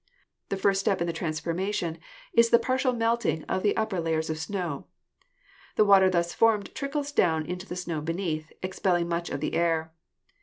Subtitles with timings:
[0.49, 1.99] The first step in the transformation
[2.33, 4.87] is the partial melting of the upper layers of snow.
[5.75, 9.93] The water thus formed trickles down into the snow beneath, expelling much of the air.